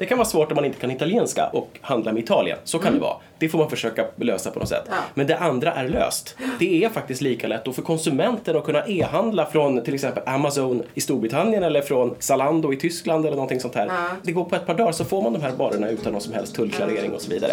[0.00, 2.58] Det kan vara svårt om man inte kan italienska och handla med Italien.
[2.64, 3.16] Så kan det vara.
[3.38, 4.84] Det får man försöka lösa på något sätt.
[4.88, 4.96] Ja.
[5.14, 6.36] Men det andra är löst.
[6.58, 10.82] Det är faktiskt lika lätt och för konsumenten att kunna e-handla från till exempel Amazon
[10.94, 13.86] i Storbritannien eller från Zalando i Tyskland eller någonting sånt här.
[13.86, 14.08] Ja.
[14.22, 16.32] Det går på ett par dagar så får man de här varorna utan någon som
[16.32, 17.52] helst tullklarering och så vidare.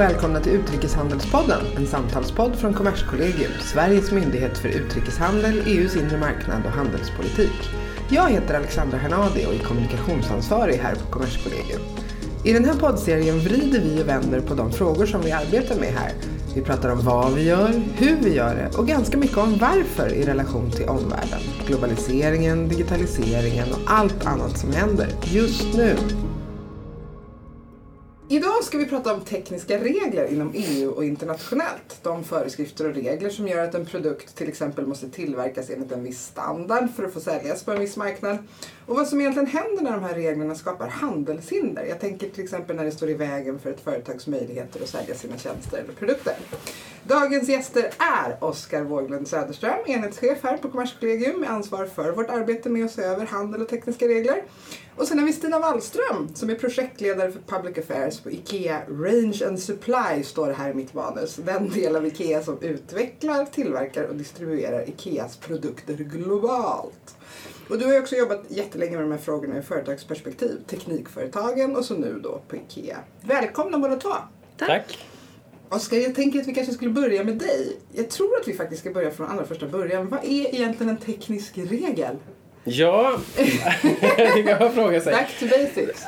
[0.00, 6.66] Och välkomna till Utrikeshandelspodden, en samtalspodd från Kommerskollegium, Sveriges myndighet för utrikeshandel, EUs inre marknad
[6.66, 7.70] och handelspolitik.
[8.08, 11.80] Jag heter Alexandra Hernadi och är kommunikationsansvarig här på Kommerskollegium.
[12.44, 15.92] I den här poddserien vrider vi och vänder på de frågor som vi arbetar med
[15.92, 16.12] här.
[16.54, 20.14] Vi pratar om vad vi gör, hur vi gör det och ganska mycket om varför
[20.14, 25.96] i relation till omvärlden, globaliseringen, digitaliseringen och allt annat som händer just nu.
[28.32, 31.98] Idag ska vi prata om tekniska regler inom EU och internationellt.
[32.02, 36.04] De föreskrifter och regler som gör att en produkt till exempel måste tillverkas enligt en
[36.04, 38.38] viss standard för att få säljas på en viss marknad.
[38.86, 41.84] Och vad som egentligen händer när de här reglerna skapar handelshinder.
[41.84, 45.14] Jag tänker till exempel när det står i vägen för ett företags möjligheter att sälja
[45.14, 46.34] sina tjänster eller produkter.
[47.02, 52.68] Dagens gäster är Oskar Wåglund Söderström, enhetschef här på Kommerskollegium med ansvar för vårt arbete
[52.68, 54.42] med att se över handel och tekniska regler.
[55.00, 59.46] Och sen har vi Stina Wallström som är projektledare för Public Affairs på IKEA Range
[59.46, 61.36] and Supply står det här i mitt manus.
[61.36, 67.16] Den del av IKEA som utvecklar, tillverkar och distribuerar IKEAs produkter globalt.
[67.68, 71.84] Och du har ju också jobbat jättelänge med de här frågorna i företagsperspektiv, teknikföretagen och
[71.84, 72.98] så nu då på IKEA.
[73.20, 74.12] Välkomna båda två!
[74.56, 74.98] Tack.
[75.68, 77.76] Oskar, jag tänker att vi kanske skulle börja med dig.
[77.92, 80.08] Jag tror att vi faktiskt ska börja från allra första början.
[80.08, 82.16] Vad är egentligen en teknisk regel?
[82.64, 83.18] Ja,
[84.16, 85.12] det kan man fråga sig.
[85.12, 86.04] Back to basics.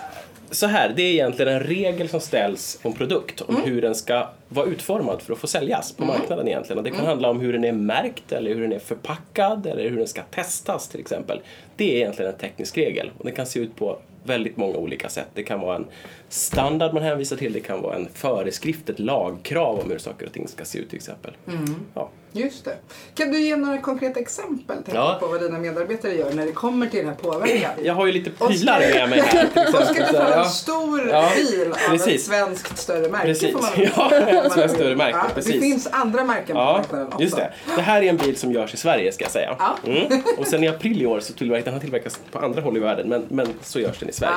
[0.50, 3.68] Så här, det är egentligen en regel som ställs på en produkt om Mm.
[3.70, 6.78] hur den ska vara utformad för att få säljas på marknaden egentligen.
[6.78, 7.08] Och det kan Mm.
[7.08, 10.22] handla om hur den är märkt eller hur den är förpackad eller hur den ska
[10.22, 11.40] testas till exempel.
[11.76, 15.08] Det är egentligen en teknisk regel och den kan se ut på väldigt många olika
[15.08, 15.28] sätt.
[15.34, 15.86] Det kan vara en
[16.28, 20.32] standard man hänvisar till, det kan vara en föreskrift, ett lagkrav om hur saker och
[20.32, 21.32] ting ska se ut till exempel.
[21.48, 21.74] Mm.
[21.94, 22.10] Ja.
[22.32, 22.76] Just det.
[23.14, 25.16] Kan du ge några konkreta exempel Ja.
[25.20, 27.70] på vad dina medarbetare gör när det kommer till den här påverkan?
[27.82, 29.44] Jag har ju lite prylar med mig här.
[29.68, 30.44] Oskar tar ja.
[30.44, 32.26] en stor Ja, bil av ett precis.
[32.26, 33.26] svenskt större märke.
[33.26, 33.52] Precis.
[33.52, 34.14] Får man Ja,
[34.46, 35.52] ett svenskt större märke, precis.
[35.52, 37.22] Det finns andra märken på marknaden också.
[37.22, 37.52] just det.
[37.76, 39.56] Det här är en bil som görs i Sverige ska jag säga.
[39.86, 40.22] Mm.
[40.38, 42.80] Och sen i april i år så tillverkas den har tillverkats på andra håll i
[42.80, 44.34] världen men, men så görs den i Sverige.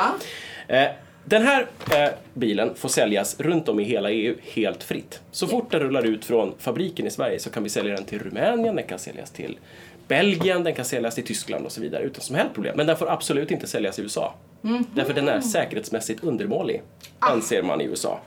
[1.28, 5.22] Den här eh, bilen får säljas runt om i hela EU helt fritt.
[5.32, 8.20] Så fort den rullar ut från fabriken i Sverige så kan vi sälja den till
[8.20, 9.60] Rumänien, den kan säljas till
[10.08, 12.78] Belgien, den kan säljas till Tyskland och så vidare utan som helst problem.
[12.78, 14.34] Men den får absolut inte säljas i USA.
[14.94, 16.82] Därför den är säkerhetsmässigt undermålig,
[17.20, 18.20] anser man i USA.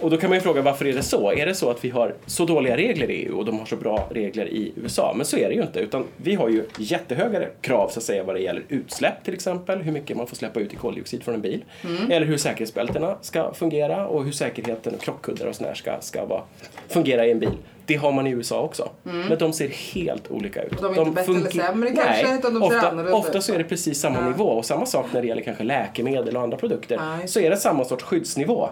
[0.00, 1.32] Och då kan man ju fråga varför är det så?
[1.32, 3.76] Är det så att vi har så dåliga regler i EU och de har så
[3.76, 5.12] bra regler i USA?
[5.16, 8.24] Men så är det ju inte, utan vi har ju jättehöga krav så att säga
[8.24, 11.34] vad det gäller utsläpp till exempel, hur mycket man får släppa ut i koldioxid från
[11.34, 11.64] en bil.
[12.10, 16.24] Eller hur säkerhetsbältena ska fungera och hur säkerheten och krockkuddar och sånt där ska, ska
[16.24, 16.42] vara,
[16.88, 17.56] fungera i en bil.
[17.86, 18.88] Det har man i USA också.
[19.02, 20.78] Men de ser helt olika ut.
[20.82, 23.44] De är inte bättre eller sämre kanske, Nej, utan de ser ofta, annorlunda ofta ut.
[23.44, 24.26] så är det precis samma Ja.
[24.28, 26.94] nivå och samma sak när det gäller kanske läkemedel och andra produkter.
[27.20, 28.68] Ja, Så är det samma sorts skyddsnivå.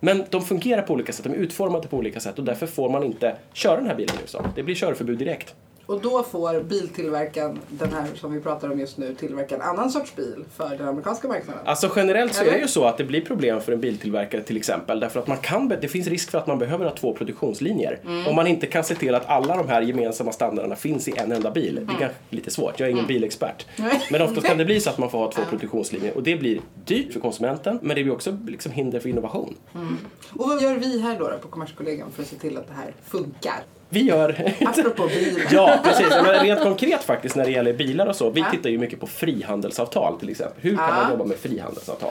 [0.00, 2.90] Men de fungerar på olika sätt, de är utformade på olika sätt och därför får
[2.90, 4.44] man inte köra den här bilen i USA.
[4.54, 5.54] Det blir körförbud direkt.
[5.90, 9.90] Och då får biltillverkaren, den här som vi pratar om just nu, tillverka en annan
[9.90, 11.62] sorts bil för den amerikanska marknaden.
[11.66, 12.56] Alltså generellt så är Eller?
[12.56, 15.38] det ju så att det blir problem för en biltillverkare till exempel därför att man
[15.38, 18.00] kan, det finns risk för att man behöver ha två produktionslinjer.
[18.04, 18.26] Mm.
[18.26, 21.32] Om man inte kan se till att alla de här gemensamma standarderna finns i en
[21.32, 21.78] enda bil.
[21.78, 21.94] Mm.
[21.98, 23.66] Det är lite svårt, jag är ingen bilexpert.
[23.76, 24.02] Nej.
[24.10, 26.60] Men oftast kan det bli så att man får ha två produktionslinjer och det blir
[26.84, 29.56] dyrt för konsumenten men det blir också liksom hinder för innovation.
[30.32, 32.74] Och vad gör vi här då, då på Kommerskollegium för att se till att det
[32.74, 33.64] här funkar?
[33.92, 35.42] Vi gör Apropå bil.
[35.50, 36.08] Ja, precis.
[36.10, 38.30] Men rent konkret faktiskt när det gäller bilar och så.
[38.30, 38.46] Vi Ja.
[38.50, 40.56] tittar ju mycket på frihandelsavtal till exempel.
[40.62, 40.94] Hur kan Ja.
[40.94, 42.10] man jobba med frihandelsavtal?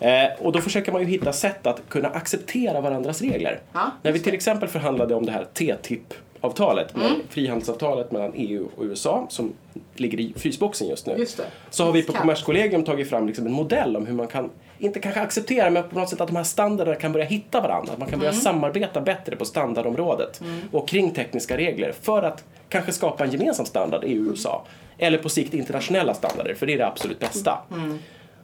[0.00, 0.08] Ja.
[0.08, 3.60] Eh, och då försöker man ju hitta sätt att kunna acceptera varandras regler.
[4.02, 7.20] När vi till exempel förhandlade om det här TTIP-avtalet, med Mm.
[7.28, 9.52] frihandelsavtalet mellan EU och USA som
[9.94, 11.14] ligger i frysboxen just nu.
[11.18, 11.40] Just.
[11.70, 12.12] Så har vi på.
[12.12, 15.98] Kommerskollegium tagit fram liksom en modell om hur man kan, inte kanske acceptera, men på
[15.98, 17.92] något sätt att de här standarderna kan börja hitta varandra.
[17.92, 18.40] Att man kan börja Mm.
[18.42, 20.40] samarbeta bättre på standardområdet
[20.72, 24.64] och kring tekniska regler för att kanske skapa en gemensam standard EU och USA.
[24.98, 27.58] Eller på sikt internationella standarder, för det är det absolut bästa.
[27.72, 27.98] Mm.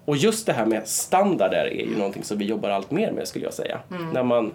[0.05, 3.29] Och just det här med standarder är ju någonting som vi jobbar allt mer med
[3.29, 3.79] skulle jag säga.
[3.91, 4.11] Mm.
[4.11, 4.53] När man,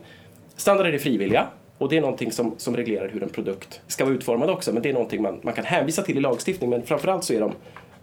[0.55, 1.47] standarder är frivilliga
[1.79, 4.73] och det är någonting som, som reglerar hur en produkt ska vara utformad också.
[4.73, 7.39] Men det är någonting man, man kan hänvisa till i lagstiftning men framförallt så är
[7.39, 7.51] de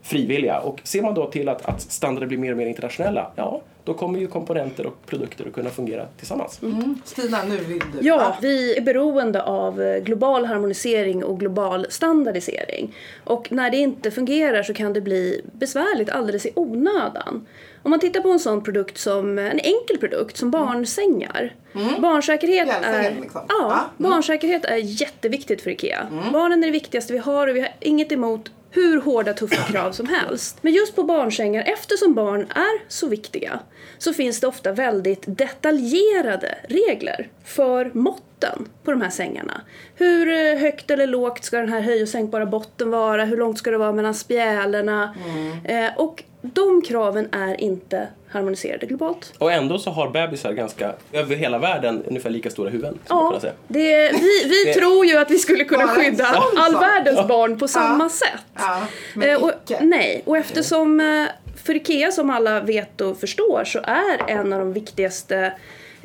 [0.07, 0.61] frivilliga.
[0.61, 3.95] Och ser man då till att, att standarder blir mer och mer internationella, ja, då
[3.95, 6.63] kommer ju komponenter och produkter att kunna fungera tillsammans.
[6.63, 6.99] Mm.
[7.05, 8.07] Stina, nu vill du.
[8.07, 12.95] Ja, vi är beroende av eh, global harmonisering och global standardisering.
[13.25, 17.47] Och när det inte fungerar så kan det bli besvärligt alldeles i onödan.
[17.83, 21.55] Om man tittar på en sån produkt som, en enkel produkt som barnsängar.
[21.75, 22.03] Mm.
[22.03, 23.41] Barnsäkerhet, är, liksom.
[23.49, 23.65] ja,
[23.99, 24.11] mm.
[24.11, 26.07] barnsäkerhet är jätteviktigt för IKEA.
[26.13, 26.33] Mm.
[26.33, 29.93] Barnen är det viktigaste vi har och vi har inget emot hur hårda tuffa krav
[29.93, 30.59] som helst.
[30.61, 33.61] Men just på barnsängar, eftersom barn är så viktiga,
[33.99, 37.91] så finns det ofta väldigt detaljerade regler för
[38.37, 39.61] måtten på de här sängarna.
[39.95, 43.25] Hur eh, högt eller lågt ska den här höj och sänkbara botten vara?
[43.25, 45.15] Hur långt ska det vara mellan spjälerna?
[45.29, 45.87] Mm.
[45.87, 49.33] Eh, och de kraven är inte harmoniserade globalt.
[49.39, 52.99] Och ändå så har bebisar ganska, över hela världen, ungefär lika stora huvuden.
[53.09, 56.25] Ja, det, vi, vi det, tror ju att vi skulle kunna skydda
[56.57, 58.09] all världens barn på samma ja.
[58.09, 58.45] sätt.
[58.55, 61.27] Ja, men eh, och, nej, och eftersom eh,
[61.65, 65.53] för IKEA som alla vet och förstår så är en av de viktigaste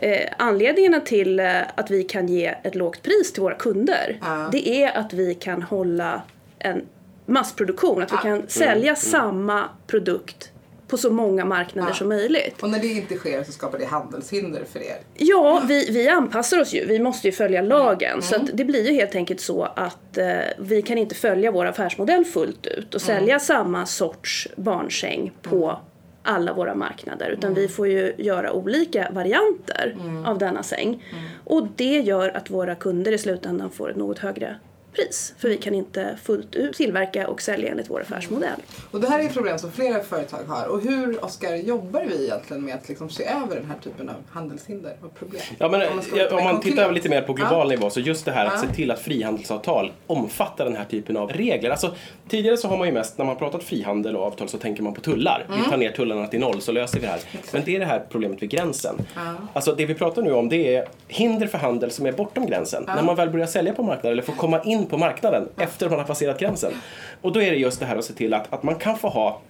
[0.01, 4.49] eh, anledningarna till eh, att vi kan ge ett lågt pris till våra kunder ja.
[4.51, 6.21] det är att vi kan hålla
[6.59, 6.81] en
[7.25, 8.83] massproduktion, att vi kan sälja mm.
[8.83, 8.95] mm.
[8.95, 10.51] samma produkt
[10.87, 11.95] på så många marknader ja.
[11.95, 12.63] som möjligt.
[12.63, 14.97] Och när det inte sker så skapar det handelshinder för er?
[15.17, 16.85] Ja, vi, vi anpassar oss ju.
[16.85, 18.11] Vi måste ju följa lagen.
[18.11, 18.21] Mm.
[18.21, 20.25] Så det blir ju helt enkelt så att eh,
[20.59, 23.19] vi kan inte följa vår affärsmodell fullt ut och mm.
[23.19, 25.75] sälja samma sorts barnsäng på mm.
[26.23, 29.95] Alla våra marknader utan vi får ju göra olika varianter
[30.25, 31.03] av denna säng.
[31.43, 34.55] Och det gör att våra kunder i slutändan får ett något högre
[34.93, 35.33] pris.
[35.37, 38.59] För vi kan inte fullt ut tillverka och sälja enligt vår affärsmodell.
[38.91, 40.67] Och det här är ett problem som flera företag har.
[40.67, 44.15] Och hur, Oskar, jobbar vi egentligen med att liksom se över den här typen av
[44.29, 45.41] handelshinder och problem?
[45.57, 47.75] Ja, men, om man, om man tittar lite mer på global ja.
[47.75, 48.67] nivå så just det här att ja.
[48.69, 51.69] se till att frihandelsavtal omfattar den här typen av regler.
[51.69, 51.95] Alltså,
[52.27, 54.93] tidigare så har man ju mest, när man pratat frihandel och avtal så tänker man
[54.93, 55.45] på tullar.
[55.47, 55.59] Mm.
[55.63, 57.19] Vi tar ner tullarna till noll så löser vi det här.
[57.31, 57.53] Exakt.
[57.53, 58.95] Men det är det här problemet vid gränsen.
[59.15, 59.21] Ja.
[59.53, 62.83] Alltså det vi pratar nu om det är hinder för handel som är bortom gränsen.
[62.87, 65.99] När man väl börjar sälja på marknaden eller får komma in på marknaden efter man
[65.99, 66.73] har passerat gränsen.
[67.21, 69.09] Och då är det just det här att se till att, att man kan få
[69.09, 69.41] ha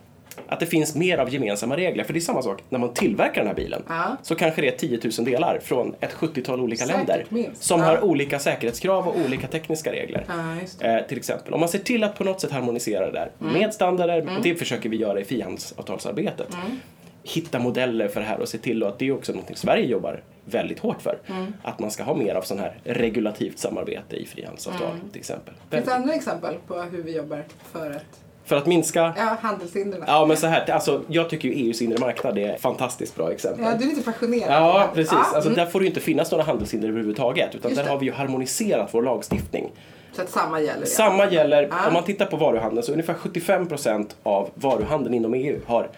[0.47, 2.03] att det finns mer av gemensamma regler.
[2.03, 3.83] För det är samma sak när man tillverkar den här bilen.
[3.87, 4.17] Ja.
[4.21, 7.25] Så kanske det är 10 000 delar från ett 70-tal olika Säkert länder.
[7.29, 7.63] Minst.
[7.63, 7.85] Som ja.
[7.85, 10.25] har olika säkerhetskrav och olika tekniska regler.
[10.27, 11.53] Ja, eh, till exempel.
[11.53, 13.53] Om man ser till att på något sätt harmonisera det där mm.
[13.53, 14.19] med standarder.
[14.19, 14.41] Mm.
[14.43, 16.53] Det försöker vi göra i frihandelsavtalsarbetet.
[16.53, 16.79] Mm
[17.23, 20.23] hitta modeller för det här och se till att det är också något Sverige jobbar
[20.45, 21.17] väldigt hårt för.
[21.27, 21.53] Mm.
[21.63, 25.09] Att man ska ha mer av sån här regulativt samarbete i frihandelsavtal mm.
[25.09, 25.53] till exempel.
[25.69, 29.13] Finns det andra exempel på hur vi jobbar för att för att minska...
[29.17, 30.03] Ja, handelshindren.
[30.07, 33.31] Ja, men så här, alltså, jag tycker ju EUs inre marknad är ett fantastiskt bra
[33.31, 33.65] exempel.
[33.65, 34.51] Ja, du är lite passionerad.
[34.51, 35.11] Ja, precis.
[35.11, 35.17] Ja.
[35.35, 35.53] Alltså, mm.
[35.53, 37.55] Där får det ju inte finnas några handelshinder överhuvudtaget.
[37.55, 39.71] Utan där har vi ju harmoniserat vår lagstiftning.
[40.13, 40.85] Så att samma gäller?
[40.85, 41.67] Samma gäller.
[41.71, 41.87] Ja.
[41.87, 45.89] Om man tittar på varuhandeln så ungefär 75% av varuhandeln inom EU har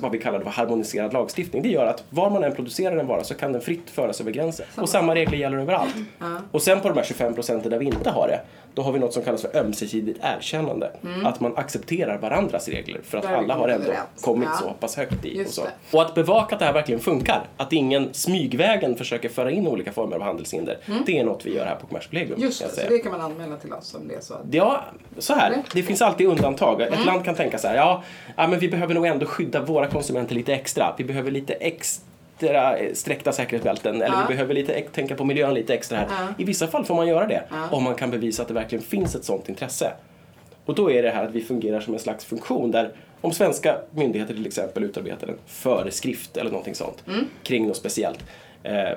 [0.00, 1.62] vad vi kallar för harmoniserad lagstiftning.
[1.62, 4.30] Det gör att var man än producerar en vara så kan den fritt föras över
[4.30, 4.66] gränsen.
[4.76, 5.94] Och samma regler gäller överallt.
[6.50, 8.40] Och sen på de här 25 procenten där vi inte har det,
[8.76, 10.90] då har vi något som kallas för ömsesidigt erkännande.
[11.04, 11.26] Mm.
[11.26, 14.58] Att man accepterar varandras regler för att alla har ändå kommit ja.
[14.58, 15.44] så pass högt i.
[15.44, 15.62] Och, så.
[15.92, 17.48] och att bevaka att det här verkligen funkar.
[17.56, 20.78] Att ingen smygvägen försöker föra in olika former av handelshinder.
[20.86, 21.02] Mm.
[21.06, 22.40] Det är något vi gör här på Kommerskollegium.
[22.40, 24.34] Just det, så det kan man anmäla till oss om det är så.
[24.50, 24.84] Ja,
[25.18, 25.62] så här.
[25.72, 26.82] Det finns alltid undantag.
[26.82, 27.06] Ett mm.
[27.06, 28.02] land kan tänka så här, ja,
[28.36, 30.94] ja men vi behöver nog ändå skydda våra konsumenter lite extra.
[30.98, 32.15] Vi behöver lite extra
[32.92, 34.24] sträckta säkerhetsbälten eller ja.
[34.28, 36.06] vi behöver lite, tänka på miljön lite extra här.
[36.10, 36.34] Ja.
[36.38, 39.14] I vissa fall får man göra det om man kan bevisa att det verkligen finns
[39.14, 39.92] ett sådant intresse.
[40.64, 43.76] Och då är det här att vi fungerar som en slags funktion där om svenska
[43.90, 47.24] myndigheter till exempel utarbetar en föreskrift eller någonting sånt mm.
[47.42, 48.24] kring något speciellt
[48.62, 48.92] eh,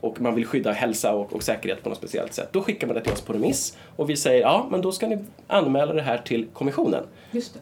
[0.00, 2.48] och man vill skydda hälsa och, och, säkerhet på något speciellt sätt.
[2.52, 5.06] Då skickar man det till oss på remiss och vi säger ja, men då ska
[5.06, 7.04] ni anmäla det här till kommissionen.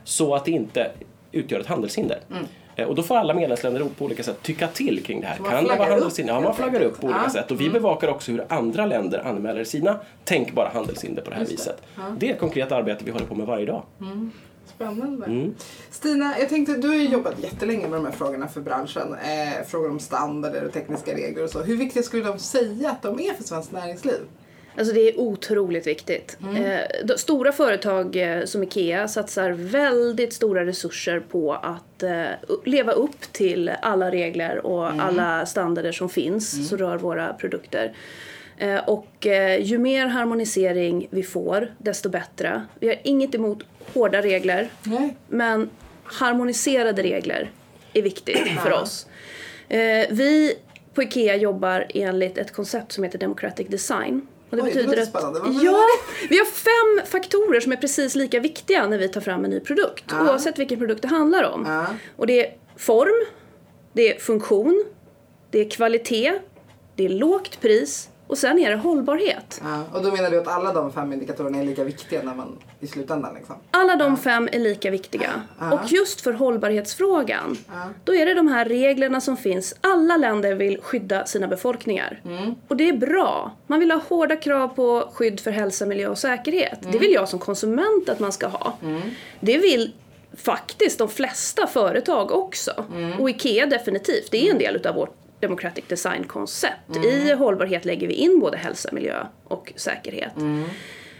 [0.05, 0.91] Så att det inte
[1.33, 2.19] utgör ett handelshinder.
[2.31, 2.45] Mm.
[2.77, 5.37] Eh, och då får alla medlemsländer på olika sätt tycka till kring det här.
[5.37, 6.35] Kan det vara handelshinder?
[6.35, 7.31] Ja, man flaggar upp på olika ja.
[7.31, 7.51] sätt.
[7.51, 7.73] Och vi mm.
[7.73, 11.77] bevakar också hur andra länder anmäler sina tänkbara handelshinder på det här Just viset.
[11.77, 12.03] Det.
[12.03, 12.17] Ja.
[12.19, 13.83] det är ett konkret arbete vi håller på med varje dag.
[14.01, 14.31] Mm.
[14.67, 15.27] Spännande.
[15.27, 15.55] Mm.
[15.91, 19.15] Stina, jag tänkte, du har ju jobbat jättelänge med de här frågorna för branschen.
[19.15, 21.63] Eh, frågor om standarder och tekniska regler och så.
[21.63, 24.21] Hur viktiga skulle de säga att de är för svenskt näringsliv?
[24.79, 26.39] Alltså det är otroligt viktigt.
[26.43, 26.65] Mm.
[26.65, 32.27] Eh, stora företag eh, som IKEA satsar väldigt stora resurser på att eh,
[32.65, 35.01] leva upp till alla regler och mm.
[35.01, 36.67] alla standarder som finns mm.
[36.67, 37.93] som rör våra produkter.
[38.87, 39.27] Och
[39.61, 42.67] ju mer harmonisering vi får, desto bättre.
[42.81, 43.59] Vi har inget emot
[43.95, 45.17] hårda regler, Nej.
[45.29, 45.71] men
[46.05, 47.51] harmoniserade regler
[47.93, 49.07] är viktigt för oss.
[50.11, 50.55] Vi
[50.95, 54.89] på IKEA jobbar enligt ett koncept som heter Democratic Design Och det Oj, det betyder
[54.89, 55.41] låter att, spännande.
[55.41, 55.85] Menar ja,
[56.29, 59.61] vi har fem faktorer som är precis lika viktiga när vi tar fram en ny
[59.61, 60.05] produkt.
[60.09, 60.25] Ja.
[60.25, 61.65] Oavsett vilken produkt det handlar om.
[61.67, 61.87] Ja.
[62.17, 63.27] Och det är form,
[63.93, 64.85] det är funktion,
[65.51, 66.33] det är kvalitet,
[66.97, 69.61] det är lågt pris och sen är det hållbarhet.
[69.65, 72.59] Ja, och då menar du att alla de fem indikatorerna är lika viktiga när man,
[72.81, 73.55] i slutändan liksom?
[73.71, 75.31] Alla de fem är lika viktiga.
[75.61, 75.73] Ja.
[75.73, 77.89] Och just för hållbarhetsfrågan, Ja.
[78.05, 79.75] då är det de här reglerna som finns.
[79.81, 82.21] Alla länder vill skydda sina befolkningar.
[82.25, 82.55] Mm.
[82.69, 83.53] Och det är bra.
[83.67, 86.81] Man vill ha hårda krav på skydd för hälsa, miljö och säkerhet.
[86.81, 86.93] Mm.
[86.93, 88.77] Det vill jag som konsument att man ska ha.
[89.41, 89.93] Det vill
[90.37, 92.85] faktiskt de flesta företag också.
[92.95, 93.21] Mm.
[93.21, 94.31] Och IKEA definitivt.
[94.31, 96.97] Det är en del utav vårt democratic design-koncept.
[96.97, 97.09] Mm.
[97.09, 100.37] I hållbarhet lägger vi in både hälsa, miljö och säkerhet.
[100.37, 100.65] Mm.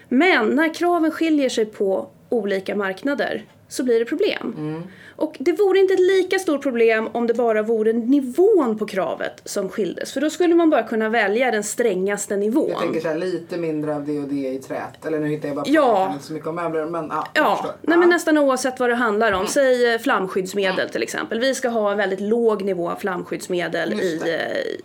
[0.09, 4.55] Men när kraven skiljer sig på olika marknader så blir det problem.
[4.57, 4.83] Mm.
[5.17, 9.43] Och det vore inte ett lika stort problem om det bara vore nivån på kravet
[9.45, 10.13] som skildes.
[10.13, 12.71] För då skulle man bara kunna välja den strängaste nivån.
[12.71, 15.07] Jag tänker så här, lite mindre av det och det i trät.
[15.07, 16.01] Eller nu hittar jag bara på, Ja.
[16.07, 18.95] jag inte så mycket om möbler men ja, Ja, nej men nästan oavsett vad det
[18.95, 19.41] handlar Mm.
[19.41, 19.47] om.
[19.47, 21.41] Säg eh, flamskyddsmedel till exempel.
[21.41, 24.21] Vi ska ha en väldigt låg nivå av flamskyddsmedel i,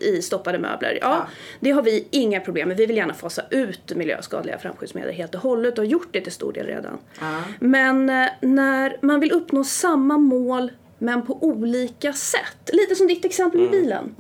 [0.01, 0.97] eh, i stoppade möbler.
[1.01, 1.27] Ja, Ja.
[1.59, 2.77] det har vi inga problem med.
[2.77, 6.31] Vi vill gärna fasa ut miljöskadliga flamskyddsmedel helt och hållet och har gjort det till
[6.31, 6.97] stor del redan.
[7.19, 7.25] Ja.
[7.59, 12.69] Men eh, när man vill uppnå samma mål men på olika sätt.
[12.73, 14.15] Lite som ditt exempel med bilen.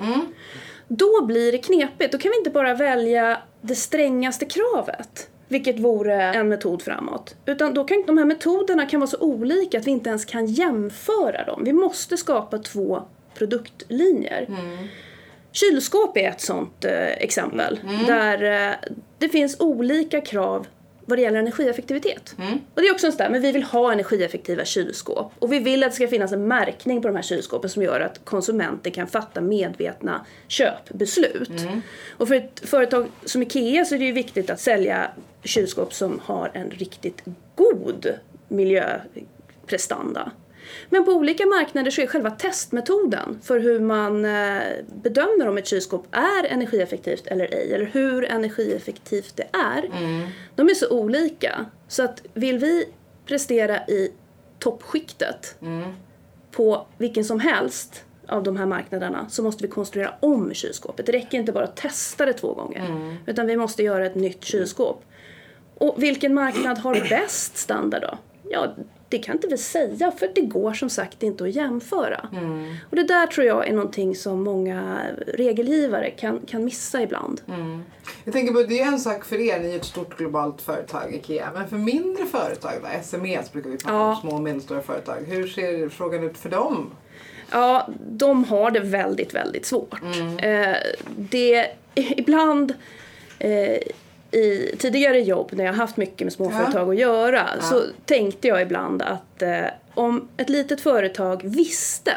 [0.87, 2.11] Då blir det knepigt.
[2.11, 5.29] Då kan vi inte bara välja det strängaste kravet.
[5.47, 7.35] Vilket vore en metod framåt.
[7.45, 10.45] Utan då kan de här metoderna kan vara så olika att vi inte ens kan
[10.45, 11.63] jämföra dem.
[11.63, 13.03] Vi måste skapa två
[13.33, 14.47] produktlinjer.
[15.51, 17.79] Kylskåp är ett sånt eh, exempel.
[18.07, 18.75] Där eh,
[19.17, 20.67] det finns olika krav
[21.11, 22.35] vad det gäller energieffektivitet.
[22.75, 25.31] Och det är också en sån där, men vi vill ha energieffektiva kylskåp.
[25.39, 27.99] Och vi vill att det ska finnas en märkning på de här kylskåpen som gör
[27.99, 31.51] att konsumenter kan fatta medvetna köpbeslut.
[32.17, 35.11] Och för ett företag som IKEA så är det ju viktigt att sälja
[35.43, 37.23] kylskåp som har en riktigt
[37.55, 38.13] god
[38.47, 40.31] miljöprestanda.
[40.89, 44.61] Men på olika marknader så är själva testmetoden för hur man eh,
[45.03, 49.89] bedömer om ett kylskåp är energieffektivt eller ej, eller hur energieffektivt det är,
[50.55, 51.65] de är så olika.
[51.87, 52.85] Så att vill vi
[53.25, 54.11] prestera i
[54.59, 55.55] toppskiktet
[56.51, 61.05] på vilken som helst av de här marknaderna så måste vi konstruera om kylskåpet.
[61.05, 64.43] Det räcker inte bara att testa det två gånger, utan vi måste göra ett nytt
[64.43, 65.03] kylskåp.
[65.77, 68.17] Och vilken marknad har bäst standard då?
[68.49, 68.75] Ja,
[69.11, 72.29] det kan inte vi säga för det går som sagt inte att jämföra.
[72.89, 77.41] Och det där tror jag är någonting som många regelgivare kan, kan missa ibland.
[78.23, 81.13] Jag tänker på, det är en sak för er, ni är ett stort globalt företag,
[81.15, 81.49] IKEA.
[81.53, 82.87] Men för mindre företag då?
[83.03, 84.09] SMEs brukar vi prata Ja.
[84.15, 85.17] om, små och medelstora företag.
[85.27, 86.91] Hur ser frågan ut för dem?
[87.51, 89.93] Ja, de har det väldigt, väldigt svårt.
[90.41, 90.75] Eh,
[91.15, 92.73] det, ibland
[93.39, 93.77] eh,
[94.31, 99.01] i tidigare jobb när jag haft mycket med småföretag att göra så tänkte jag ibland
[99.01, 102.13] att eh, om ett litet företag visste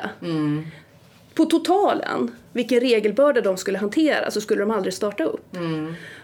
[1.34, 5.56] på totalen vilken regelbörda de skulle hantera så skulle de aldrig starta upp.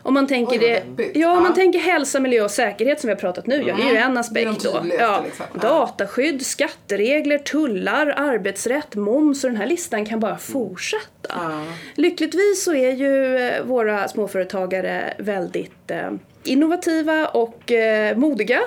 [0.02, 1.40] Om man tänker, Oj, det, ja, Ja.
[1.40, 3.96] man tänker hälsa, miljö och säkerhet som vi har pratat nu, ja, det är ju
[3.96, 4.84] en aspekt då.
[4.98, 5.46] Ja, liksom.
[5.54, 5.60] Ja.
[5.60, 11.28] Dataskydd, skatteregler, tullar, arbetsrätt, moms och den här listan kan bara fortsätta.
[11.28, 11.64] Ja.
[11.94, 16.10] Lyckligtvis så är ju eh, våra småföretagare väldigt eh,
[16.44, 18.60] innovativa och eh, modiga.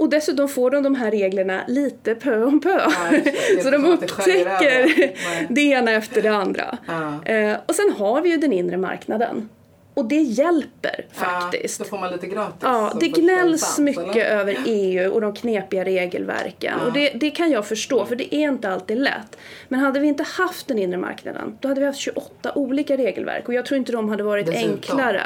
[0.00, 2.80] Och dessutom får de de här reglerna lite pö om pö.
[3.10, 3.20] det.
[3.20, 5.46] Det är så de det upptäcker Nej.
[5.50, 6.78] det ena efter det andra.
[6.86, 7.32] Ja.
[7.32, 9.48] Eh, och sen har vi ju den inre marknaden.
[9.94, 11.80] Och det hjälper faktiskt.
[11.80, 12.58] Ja, då får man lite gratis.
[12.60, 14.24] Ja, det gnälls mycket eller?
[14.24, 16.80] över EU och de knepiga regelverken.
[16.86, 19.36] Och det, det kan jag förstå, för det är inte alltid lätt.
[19.68, 23.48] Men hade vi inte haft den inre marknaden, då hade vi haft 28 olika regelverk.
[23.48, 24.70] Och jag tror inte de hade varit Dessutom.
[24.70, 25.22] enklare.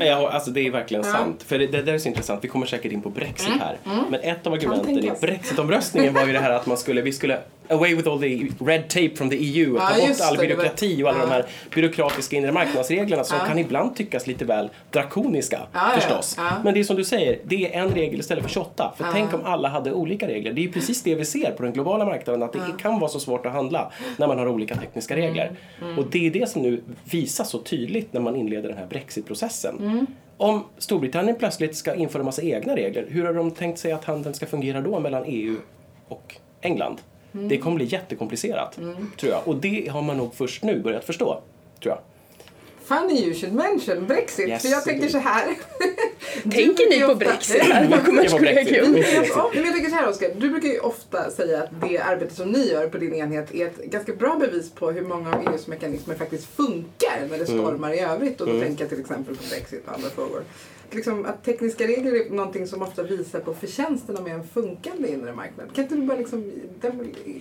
[0.00, 1.12] Ja, alltså det är verkligen Ja.
[1.12, 1.42] sant.
[1.42, 2.44] För det, det där är så intressant.
[2.44, 3.76] Vi kommer säkert in på Brexit här.
[4.10, 5.12] Men ett av argumenten i.
[5.20, 7.38] Brexitomröstningen var ju det här att man skulle, vi skulle
[7.70, 11.08] away with all the red tape from the EU Ja, ta bort all byråkrati och
[11.08, 15.60] alla de här byråkratiska inre marknadsreglerna som kan ibland tyckas lite väl drakoniska
[15.94, 16.36] förstås.
[16.64, 18.94] Men det är som du säger, det är en regel istället för 28.
[18.96, 20.52] För tänk om alla hade olika regler.
[20.52, 23.10] Det är ju precis det vi ser på den globala marknaden, att det kan vara
[23.10, 25.26] så svårt att handla när man har olika tekniska Mm.
[25.26, 25.50] regler.
[25.98, 29.78] Och det är det som nu visas så tydligt när man inleder den här Brexit-processen.
[29.80, 30.06] Mm.
[30.36, 34.34] Om Storbritannien plötsligt ska införa massa egna regler, hur har de tänkt sig att handeln
[34.34, 35.56] ska fungera då mellan EU
[36.08, 36.96] och England?
[37.38, 37.48] Mm.
[37.48, 38.78] Det kommer bli jättekomplicerat,
[39.20, 39.48] tror jag.
[39.48, 41.42] Och det har man nog först nu börjat förstå,
[41.82, 42.00] tror jag.
[42.88, 44.48] Funny you should mention Brexit.
[44.48, 45.44] Yes, för jag tänker så här.
[46.42, 48.38] Tänker ni på ofta- Brexit här på på?
[48.38, 48.82] Brexit.
[49.54, 52.48] Men jag tänker så här Oskar, du brukar ju ofta säga att det arbete som
[52.48, 55.66] ni gör på din enhet är ett ganska bra bevis på hur många av EUs
[55.66, 58.40] mekanismer faktiskt funkar när det stormar i övrigt.
[58.40, 60.42] Och då tänker jag till exempel på Brexit och andra frågor.
[60.90, 65.32] Liksom, att tekniska regler är någonting som ofta visar på förtjänsterna med en funkande inre
[65.32, 65.74] marknad.
[65.74, 66.52] Kan inte du bara liksom,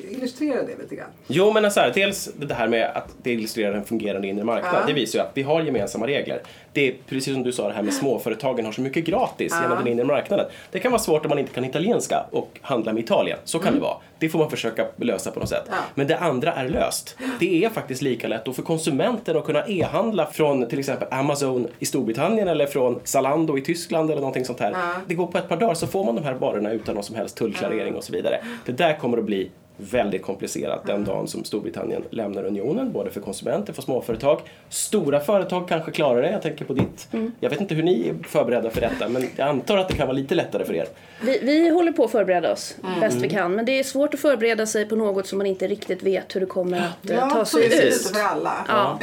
[0.09, 1.09] illustrera det lite grann?
[1.27, 4.75] Jo, men alltså här, dels det här med att det illustrerar en fungerande inre marknad.
[4.75, 4.87] Ja.
[4.87, 6.41] Det visar ju att vi har gemensamma regler.
[6.73, 9.61] Det är precis som du sa det här med småföretagen har så mycket gratis Ja.
[9.61, 10.45] genom den inre marknaden.
[10.71, 13.39] Det kan vara svårt om man inte kan italienska och handla med Italien.
[13.43, 13.97] Så kan det vara.
[14.19, 15.67] Det får man försöka lösa på något sätt.
[15.67, 15.77] Mm.
[15.79, 15.85] Ja.
[15.95, 17.17] Men det andra är löst.
[17.39, 21.67] Det är faktiskt lika lätt då för konsumenter att kunna e-handla från till exempel Amazon
[21.79, 24.71] i Storbritannien eller från Zalando i Tyskland eller någonting sånt här.
[24.71, 24.91] Ja.
[25.07, 27.15] Det går på ett par dagar så får man de här varorna utan någon som
[27.15, 28.39] helst tullklarering och så vidare.
[28.65, 33.21] Det där kommer att bli väldigt komplicerat den dagen som Storbritannien lämnar unionen, både för
[33.21, 34.41] konsumenter, för småföretag.
[34.69, 37.07] Stora företag kanske klarar det, jag tänker på ditt.
[37.39, 40.07] Jag vet inte hur ni är förberedda för detta, men jag antar att det kan
[40.07, 40.85] vara lite lättare för er.
[41.21, 43.55] Vi, vi håller på att förbereda oss bäst vi kan.
[43.55, 46.39] Men det är svårt att förbereda sig på något som man inte riktigt vet hur
[46.39, 47.83] det kommer att eh, ta sig ut.
[47.83, 48.65] lite för alla.
[48.67, 48.99] Ja.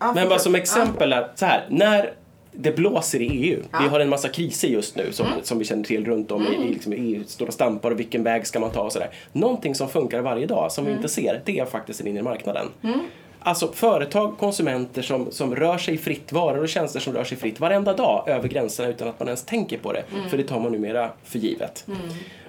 [0.00, 2.12] Ja, Men bara som exempel är så här, när
[2.52, 5.84] det blåser i EU, vi har en massa kriser just nu som, som vi känner
[5.84, 8.70] till runt om i, i liksom EU, står och stampar och vilken väg ska man
[8.70, 9.10] ta och sådär.
[9.32, 12.66] Någonting som funkar varje dag som vi inte ser, det är faktiskt den inre marknaden.
[13.44, 17.60] Alltså företag, konsumenter som, som rör sig fritt, varor och tjänster som rör sig fritt
[17.60, 20.04] varenda dag över gränserna utan att man ens tänker på det.
[20.30, 21.86] För det tar man numera för givet.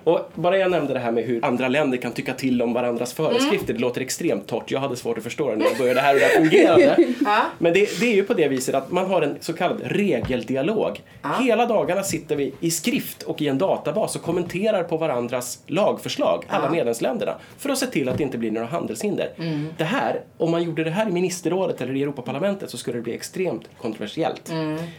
[0.03, 3.13] Och bara jag nämnde det här med hur andra länder kan tycka till om varandras
[3.13, 4.72] föreskrifter, det låter extremt torrt.
[4.72, 6.98] Jag hade svårt att förstå det när jag började här hur det här fungerade.
[7.25, 7.41] Ja.
[7.57, 11.01] Men det, det är ju på det viset att man har en så kallad regeldialog.
[11.39, 16.43] Hela dagarna sitter vi i skrift och i en databas och kommenterar på varandras lagförslag,
[16.48, 19.29] alla medlemsländerna, för att se till att det inte blir några handelshinder.
[19.38, 19.67] Mm.
[19.77, 23.01] Det här, om man gjorde det här i ministerrådet eller i Europaparlamentet så skulle det
[23.01, 24.51] bli extremt kontroversiellt.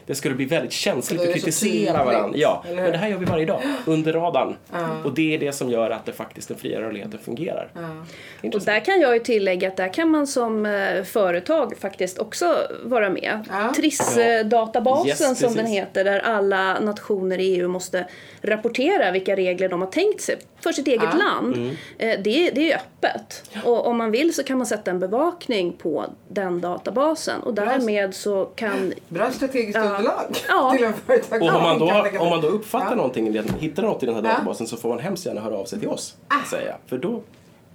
[0.07, 2.39] Det skulle bli väldigt känsligt att kritisera varandra.
[2.39, 4.57] Ja, men det här gör vi varje dag, under radarn.
[5.05, 7.71] Och det är det som gör att det faktiskt den fria rörligheten fungerar.
[7.75, 8.67] Och Intressant.
[8.67, 13.11] där kan jag ju tillägga att där kan man som eh, företag faktiskt också vara
[13.11, 13.45] med.
[13.51, 13.73] Ja.
[13.77, 15.79] TRIS-databasen Yes, som den precis.
[15.79, 18.07] heter där alla nationer i EU måste
[18.43, 21.19] rapportera vilka regler de har tänkt sig för sitt eget Ja.
[21.19, 21.55] land.
[21.57, 21.69] Mm.
[21.99, 23.51] Eh, Det, det är öppet.
[23.65, 28.15] Och om man vill så kan man sätta en bevakning på den databasen och därmed
[28.15, 29.85] så kan Bra strategiskt Ja.
[29.85, 30.73] underlag Ja.
[30.77, 31.43] till en företag.
[31.43, 31.85] Och om man, då,
[32.21, 32.95] om man då uppfattar Ja.
[32.95, 34.29] någonting, i den- hittar något i den här Ja.
[34.29, 36.17] databasen så får man hemskt gärna höra av sig till oss.
[36.29, 36.35] Ah.
[36.51, 36.77] Säger jag.
[36.87, 37.23] För då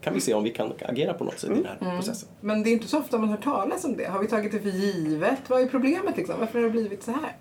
[0.02, 2.30] kan vi se om vi kan agera på något sätt i den här processen.
[2.42, 4.06] Men det är inte så ofta man hör talas om det.
[4.06, 5.40] Har vi tagit det för givet?
[5.48, 6.36] Vad är problemet liksom?
[6.40, 7.36] Varför har det blivit så här?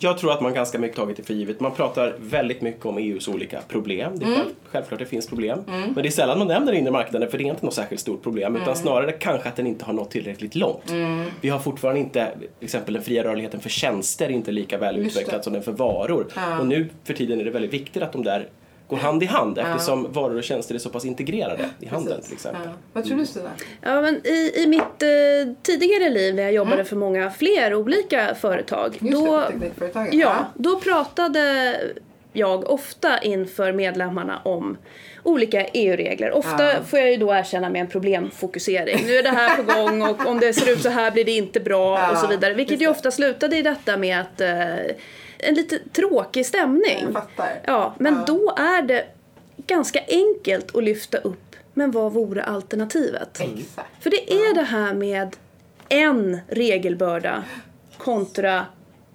[0.00, 1.60] Jag tror att man ganska mycket tagit det för givet.
[1.60, 4.12] Man pratar väldigt mycket om EUs olika problem.
[4.18, 5.58] Det är själv, självklart det finns problem.
[5.66, 8.00] Men det är sällan man nämner den inre marknaden för det är inte något särskilt
[8.00, 8.56] stort problem.
[8.56, 10.92] Utan snarare kanske att den inte har nått tillräckligt långt.
[11.40, 14.98] Vi har fortfarande inte, till exempel den fria rörligheten för tjänster är inte lika väl
[14.98, 16.26] utvecklad som den för varor.
[16.36, 16.58] Ja.
[16.58, 18.48] Och nu för tiden är det väldigt viktigt att de där
[18.88, 22.26] går hand i hand eftersom varor och tjänster är så pass integrerade i handeln Precis.
[22.28, 22.62] till exempel.
[22.64, 22.70] Ja.
[22.92, 23.50] Vad tror du Stina?
[23.82, 28.34] Ja, men i, I mitt eh, tidigare liv när jag jobbade för många fler olika
[28.34, 28.96] företag.
[29.00, 30.18] Just då, det, teknikföretagen.
[30.18, 31.76] ja, då pratade
[32.32, 34.76] jag ofta inför medlemmarna om
[35.22, 36.32] olika EU-regler.
[36.32, 36.74] Ofta Ja.
[36.86, 38.98] får jag ju då erkänna med en problemfokusering.
[39.06, 41.32] Nu är det här på gång och om det ser ut så här blir det
[41.32, 42.54] inte bra Ja, och så vidare.
[42.54, 44.74] Vilket ju ofta slutade i detta med att eh,
[45.38, 46.98] en lite tråkig stämning.
[47.04, 47.60] Jag fattar.
[47.66, 48.24] Ja, men Ja.
[48.26, 49.04] då är det
[49.66, 53.40] ganska enkelt att lyfta upp men vad vore alternativet?
[53.40, 53.88] Exakt.
[54.02, 55.36] För det är det här med
[55.88, 57.44] en regelbörda
[57.98, 58.66] kontra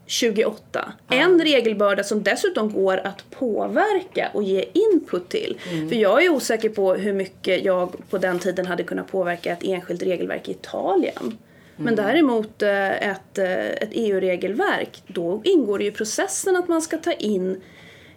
[0.05, 0.93] 28.
[1.09, 5.57] En regelbörda som dessutom går att påverka och ge input till.
[5.89, 9.63] För jag är osäker på hur mycket jag på den tiden hade kunnat påverka ett
[9.63, 11.38] enskilt regelverk i Italien.
[11.77, 16.81] Men däremot eh, ett, eh, ett EU-regelverk, då ingår det ju i processen att man
[16.81, 17.62] ska ta in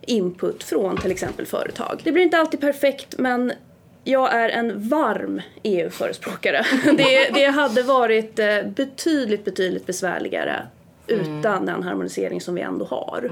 [0.01, 2.01] input från till exempel företag.
[2.05, 3.53] Det blir inte alltid perfekt men
[4.05, 6.65] jag är en varm EU-förespråkare.
[6.97, 10.67] Det, det hade varit eh, betydligt, betydligt besvärligare
[11.07, 13.31] utan den harmonisering som vi ändå har.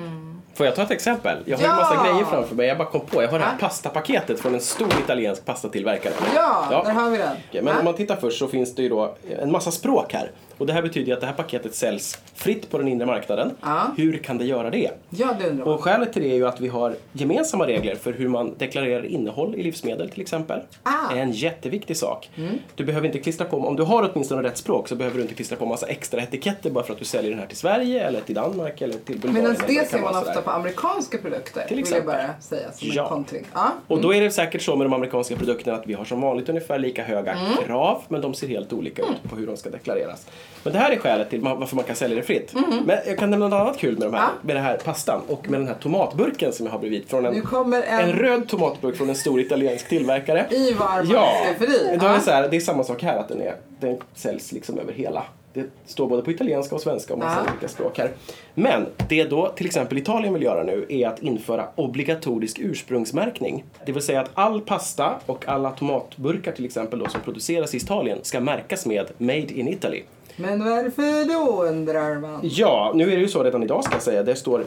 [0.55, 1.39] Får jag ta ett exempel?
[1.45, 1.71] Jag har Ja!
[1.71, 2.67] en massa grejer framför mig.
[2.67, 3.23] Jag bara kom på.
[3.23, 3.67] Jag har det här Ja.
[3.69, 6.13] pastapaketet från en stor italiensk pastatillverkare.
[6.35, 7.37] Ja, där har vi den.
[7.53, 7.79] Men Ja.
[7.79, 10.31] om man tittar först så finns det ju då en massa språk här.
[10.59, 13.51] Och det här betyder att det här paketet säljs fritt på den inre marknaden.
[13.61, 13.83] Ja.
[13.97, 14.91] Hur kan det göra det?
[15.11, 15.75] Ja, det undrar man.
[15.75, 19.05] Och skälet till det är ju att vi har gemensamma regler för hur man deklarerar
[19.07, 20.61] innehåll i livsmedel till exempel.
[20.83, 20.91] Ah.
[21.13, 22.31] Det är en jätteviktig sak.
[22.75, 25.35] Du behöver inte klistra på, om du har åtminstone rätt språk så behöver du inte
[25.35, 28.21] klistra på massa extra etiketter bara för att du säljer den här till Sverige eller
[28.21, 29.35] till Danmark eller till Bulgarien.
[29.45, 31.65] Medan vad det ser man ofta på amerikanska produkter.
[31.69, 32.07] Till Vill jag exempel.
[32.27, 33.03] bara säga som Ja.
[33.03, 33.45] en kontring.
[33.55, 33.73] Ja.
[33.89, 36.49] Och då är det säkert så med de amerikanska produkterna att vi har som vanligt
[36.49, 37.57] ungefär lika höga Mm.
[37.67, 40.27] krav men de ser helt olika ut på hur de ska deklareras.
[40.63, 42.55] Men det här är skälet till varför man kan sälja det fritt.
[42.85, 44.35] Men jag kan nämna något annat kul med, de här, Mm.
[44.41, 44.47] Ja.
[44.47, 47.09] med den här pastan och med den här tomatburken som jag har bredvid.
[47.09, 50.47] Från en, en, en röd tomatburk från en stor italiensk tillverkare.
[50.51, 51.97] i varm Ja, skafferi.
[52.01, 54.79] då är så här, det är samma sak här att den, är, den säljs liksom
[54.79, 58.11] över hela Det står både på italienska och svenska om man säger olika språk här.
[58.55, 63.65] Men det då till exempel Italien vill göra nu är att införa obligatorisk ursprungsmärkning.
[63.87, 67.77] Det vill säga att all pasta och alla tomatburkar till exempel då som produceras i
[67.77, 70.03] Italien ska märkas med Made in Italy.
[70.37, 72.41] Men varför då undrar man?
[72.43, 74.23] Ja, nu är det ju så redan idag ska jag säga.
[74.23, 74.67] Det står eh,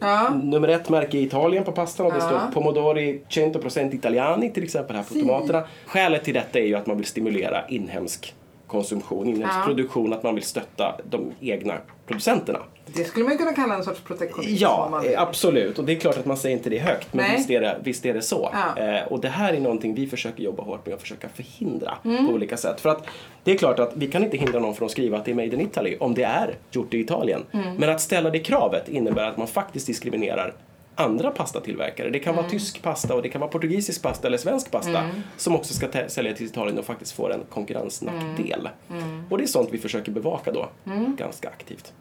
[0.00, 0.28] Ja.
[0.42, 2.26] nummer ett märke i Italien på pastan och det Ja.
[2.28, 5.20] står Pomodori 100% Italiani till exempel här på Si.
[5.20, 5.64] tomaterna.
[5.86, 8.34] Skälet till detta är ju att man vill stimulera inhemsk
[8.68, 9.62] konsumtion, inhemsk Ja.
[9.66, 11.74] produktion, att man vill stötta de egna
[12.06, 12.58] producenterna.
[12.94, 14.56] Det skulle man kunna kalla en sorts protektionism.
[14.60, 15.78] Ja, absolut.
[15.78, 17.36] Och det är klart att man säger inte det högt, men Nej.
[17.36, 18.50] visst är, det, visst är det så.
[18.76, 18.82] Ja.
[18.82, 22.26] Eh, och det här är någonting vi försöker jobba hårt med att försöka förhindra Mm.
[22.26, 22.80] på olika sätt.
[22.80, 23.06] För att
[23.44, 25.34] det är klart att vi kan inte hindra någon från att skriva att det är
[25.34, 27.44] Made in Italy om det är gjort i Italien.
[27.52, 27.74] Mm.
[27.74, 30.54] Men att ställa det kravet innebär att man faktiskt diskriminerar
[31.00, 32.10] andra pastatillverkare.
[32.10, 32.42] Det kan Mm.
[32.44, 35.22] vara tysk pasta och det kan vara portugisisk pasta eller svensk pasta Mm.
[35.36, 38.68] som också ska sälja till Italien och faktiskt får en konkurrensnackdel.
[38.90, 39.22] Mm.
[39.30, 40.68] Och det är sånt vi försöker bevaka då
[41.16, 41.92] ganska aktivt.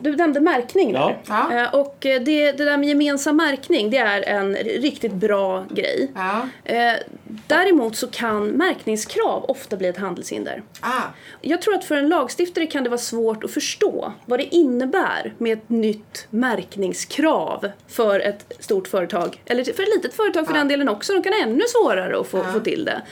[0.00, 1.06] Du nämnde märkning Ja.
[1.06, 1.18] där.
[1.28, 1.62] Ja.
[1.62, 6.10] Eh, Och eh, det, det där med gemensam märkning, det är en riktigt bra grej.
[6.14, 6.48] Ja.
[6.64, 6.92] Eh,
[7.46, 10.62] Däremot så kan märkningskrav ofta bli ett handelshinder.
[10.80, 11.02] Ah,
[11.40, 15.34] Jag tror att för en lagstiftare kan det vara svårt att förstå vad det innebär
[15.38, 17.51] med ett nytt märkningskrav
[17.88, 19.42] för ett stort företag.
[19.46, 21.12] Eller för ett litet företag för den delen också.
[21.12, 23.02] De kan ha ännu svårare att få, få till det.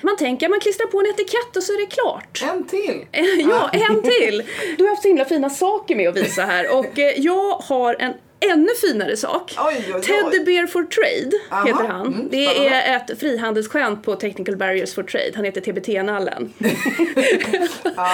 [0.00, 2.42] Man tänker att man klistrar på en etikett och så är det klart.
[2.52, 3.04] en till.
[3.50, 4.42] Ja, en till!
[4.78, 7.96] Du har haft så himla fina saker med att visa här och eh, jag har
[7.98, 8.12] en
[8.52, 9.54] ännu finare sak.
[9.58, 10.02] Oj, oj, oj.
[10.02, 12.06] Teddy Bear for Trade Aha, heter han.
[12.06, 15.30] mm, det är ett frihandelsskämt på Technical Barriers for Trade.
[15.34, 16.52] Han heter TBT-nallen.
[17.96, 18.12] Ja.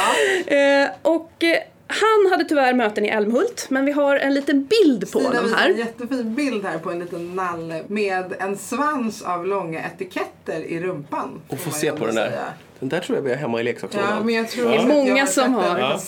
[0.57, 1.59] eh, och eh,
[1.91, 5.45] han hade tyvärr möten i Älmhult, men vi har en liten bild på Stina honom
[5.45, 5.79] visar en här.
[5.79, 11.41] jättefin bild här på en liten nalle med en svans av långa etiketter i rumpan.
[11.49, 12.29] Och få se på den där.
[12.31, 12.45] säga.
[12.81, 14.11] Den där tror jag vi har hemma i leksakslådan.
[14.19, 15.79] Ja, men jag tror Det är många som har.
[15.79, 16.01] Ja.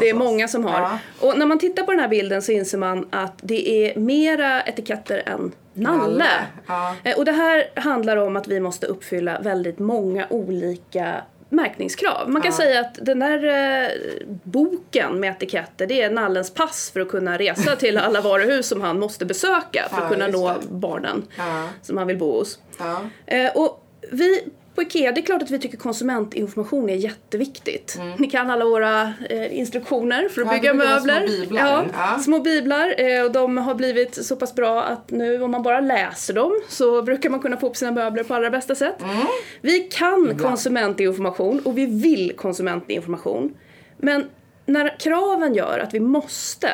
[0.00, 0.80] Det är många som har.
[0.80, 0.98] Ja.
[1.20, 4.62] Och när man tittar på den här bilden så inser man att det är mera
[4.62, 5.98] etiketter än nalle.
[6.02, 6.26] Nalle,
[6.66, 6.94] ja.
[7.04, 11.14] Eh, Och det här handlar om att vi måste uppfylla väldigt många olika
[11.54, 12.30] märkningskrav.
[12.30, 12.56] Man kan Ja.
[12.56, 13.44] säga att den där
[13.84, 13.88] eh,
[14.44, 18.80] boken med etiketter det är nallens pass för att kunna resa till alla varuhus som
[18.80, 20.66] han måste besöka för att Ja, kunna nå det.
[20.68, 21.26] barnen
[21.82, 22.58] som han vill bo hos.
[23.26, 27.98] Eh, och vi på IKEA, det är klart att vi tycker konsumentinformation är jätteviktigt.
[28.18, 30.54] Ni kan alla våra eh, instruktioner för att Mm.
[30.56, 31.26] Ja, bygga möbler.
[31.26, 31.62] små biblar.
[31.66, 32.18] Ja, Ja.
[32.18, 32.94] små biblar.
[33.00, 36.60] Eh, och de har blivit så pass bra att nu om man bara läser dem
[36.68, 39.02] så brukar man kunna få upp sina möbler på allra bästa sätt.
[39.02, 39.16] Mm.
[39.60, 43.54] Vi kan konsumentinformation och vi vill konsumentinformation.
[43.96, 44.24] Men
[44.66, 46.68] när kraven gör att vi måste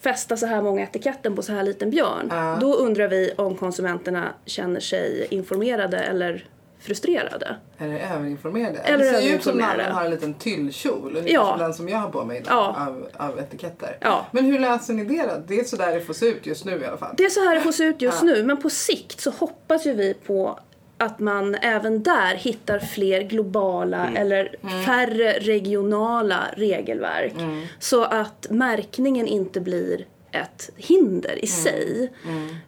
[0.00, 2.26] fästa så här många etiketter på så här liten björn.
[2.30, 2.58] Ja.
[2.60, 6.46] Då undrar vi om konsumenterna känner sig informerade eller
[6.82, 7.56] frustrerade.
[7.78, 8.78] Eller överinformerade.
[8.78, 9.76] Eller det ser ju ut som överinformerade.
[9.82, 11.10] nallen har en liten tyllkjol.
[11.16, 11.50] Ungefär Ja.
[11.50, 12.52] som den som jag har på mig idag.
[12.78, 12.86] Ja.
[12.86, 13.96] Av, av etiketter.
[14.00, 14.26] Ja.
[14.30, 15.42] Men hur läser ni det då?
[15.46, 17.14] Det är så där det får se ut just nu i alla fall.
[17.16, 19.86] Det är så här det får se ut just nu men på sikt så hoppas
[19.86, 20.58] ju vi på
[20.98, 27.34] att man även där hittar fler globala eller färre regionala regelverk.
[27.78, 32.12] Så att märkningen inte blir ett hinder i sig.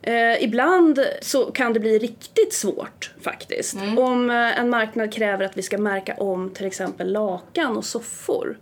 [0.02, 3.76] Eh, ibland så kan det bli riktigt svårt faktiskt.
[3.98, 8.58] Om eh, en marknad kräver att vi ska märka om till exempel lakan och soffor.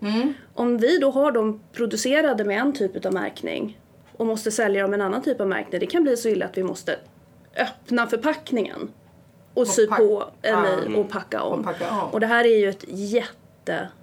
[0.55, 3.79] Om vi då har dem producerade med en typ av märkning
[4.17, 5.81] och måste sälja dem med en annan typ av märkning.
[5.81, 6.97] Det kan bli så illa att vi måste
[7.57, 8.91] öppna förpackningen
[9.55, 11.59] och, sy pack- på en ny och packa om.
[11.59, 12.11] Och packa om.
[12.13, 14.02] Och det här är ju ett jätteprojekt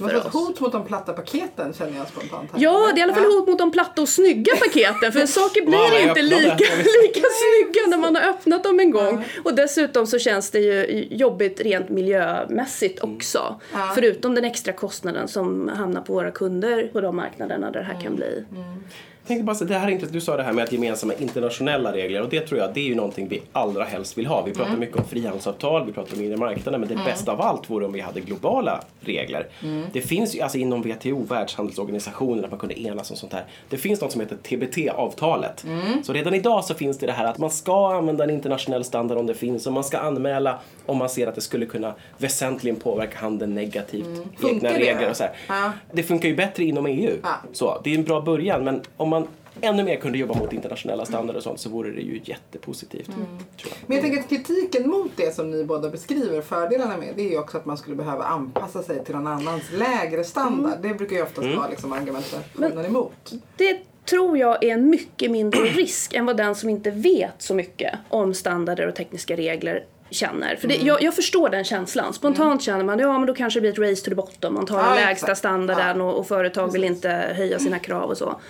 [0.00, 0.32] Var för oss.
[0.32, 2.52] hot mot de platta paketen känner jag spontant.
[2.52, 2.62] här.
[2.62, 5.66] Ja, det är i alla fall hot mot de platta och snygga paketen för saker
[5.66, 9.24] blir Wow, inte lika, lika snygga när man har öppnat dem en gång.
[9.44, 13.60] Och dessutom så känns det ju jobbigt rent miljömässigt också.
[13.72, 13.92] Ja.
[13.94, 18.00] Förutom den extra kostnaden som hamnar på våra kunder på de marknaderna där det här
[18.00, 18.44] kan bli.
[18.54, 18.64] Jag
[19.26, 21.92] tänkte bara, så- det här är inte, du sa det här med att gemensamma internationella
[21.92, 24.42] regler och det tror jag det är ju någonting vi allra helst vill ha.
[24.42, 27.70] Vi pratar mycket om frihandelsavtal, vi pratar om inre marknaden men det bästa av allt
[27.70, 29.46] vore om vi hade globala regler.
[29.92, 33.44] Det finns ju alltså inom WTO, Världshandelsorganisationen, att man kunde enas om sånt här.
[33.68, 35.64] Det finns något som heter TBT-avtalet.
[36.02, 39.18] Så redan idag så finns det det här att man ska använda en internationell standard
[39.18, 42.76] om det finns och man ska anmäla om man ser att det skulle kunna väsentligen
[42.76, 44.06] påverka handeln negativt.
[44.38, 45.24] Funkar Egna regler och så.
[45.48, 45.72] Ja.
[45.92, 47.16] Det funkar ju bättre inom EU.
[47.22, 47.28] Ja.
[47.52, 49.28] Så, det är en bra början men om man
[49.60, 53.08] ännu mer kunde jobba mot internationella standarder och sånt så vore det ju jättepositivt.
[53.08, 53.26] Mm.
[53.26, 53.72] Tror jag.
[53.86, 57.30] Men jag tänker att kritiken mot det som ni båda beskriver, fördelarna med, det är
[57.30, 60.78] ju också att man skulle behöva anpassa sig till någon annans lägre standard.
[60.82, 63.32] Det brukar ju oftast vara liksom argumentationen emot.
[63.56, 67.54] Det tror jag är en mycket mindre risk än vad den som inte vet så
[67.54, 70.56] mycket om standarder och tekniska regler känner.
[70.56, 70.86] För det, Mm.
[70.86, 72.12] jag, jag förstår den känslan.
[72.14, 74.54] Spontant känner man ja men då kanske det blir ett race to the bottom.
[74.54, 75.10] Man tar Ja, den exakt.
[75.10, 78.40] lägsta standarden och, och företag vill inte höja sina krav och så.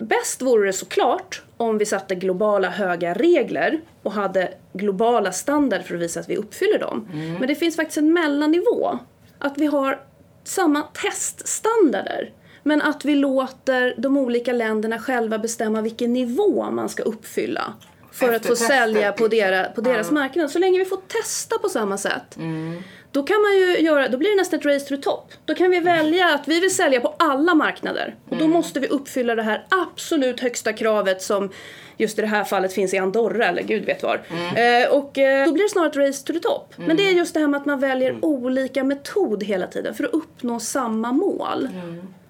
[0.00, 5.94] Bäst vore det såklart om vi satte globala höga regler och hade globala standarder för
[5.94, 7.08] att visa att vi uppfyller dem.
[7.12, 7.32] Mm.
[7.34, 8.98] Men det finns faktiskt en mellannivå.
[9.38, 10.00] Att vi har
[10.44, 12.32] samma teststandarder.
[12.62, 17.74] Men att vi låter de olika länderna själva bestämma vilken nivå man ska uppfylla.
[18.12, 20.12] För Efter att få testet, sälja på, deras, på deras Ja.
[20.14, 20.50] marknad.
[20.50, 22.36] Så länge vi får testa på samma sätt.
[22.36, 22.82] Mm.
[23.12, 25.32] Då kan man ju göra, då blir det nästan ett race to the top.
[25.44, 28.16] Då kan vi välja att vi vill sälja på alla marknader.
[28.26, 28.44] Och Mm.
[28.44, 31.50] då måste vi uppfylla det här absolut högsta kravet som
[31.96, 34.20] just i det här fallet finns i Andorra eller gud vet var.
[34.30, 34.84] Mm.
[34.84, 36.74] Eh, och eh, då blir det snarare ett race to the top.
[36.76, 40.04] Men det är just det här med att man väljer olika metod hela tiden för
[40.04, 41.68] att uppnå samma mål.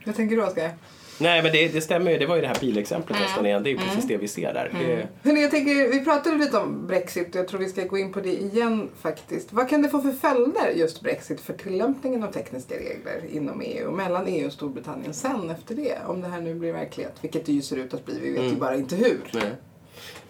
[0.06, 0.70] Vad tänker du Oskar?
[1.20, 2.18] Nej, men det, det stämmer ju.
[2.18, 3.22] Det var ju det här bilexemplet Mm.
[3.28, 3.62] nästan igen.
[3.62, 4.70] Det är ju precis det vi ser där.
[4.80, 7.98] Det, Hörrni, jag tänker, vi pratade lite om Brexit och jag tror vi ska gå
[7.98, 9.52] in på det igen faktiskt.
[9.52, 13.86] Vad kan det få för följder just Brexit för tillämpningen av tekniska regler inom EU
[13.88, 15.98] och mellan EU och Storbritannien sen efter det?
[16.06, 18.18] Om det här nu blir verklighet, vilket det ju ser ut att bli.
[18.22, 19.20] Vi vet ju bara inte hur.
[19.32, 19.42] nej.